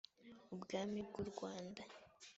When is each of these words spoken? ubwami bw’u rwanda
ubwami 0.53 0.99
bw’u 1.07 1.23
rwanda 1.29 1.81